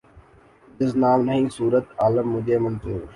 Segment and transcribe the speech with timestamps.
[0.79, 3.01] جز نام نہیں صورت عالم مجھے منظور